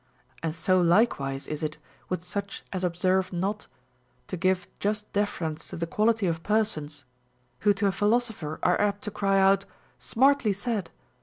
[0.41, 1.77] And so likcAvise is it
[2.09, 3.67] with such as observe not
[4.29, 7.03] to give just deference to the quality of persons,
[7.61, 9.65] Avho to a philosopher are apt to cry out,
[9.99, 10.89] Smartly said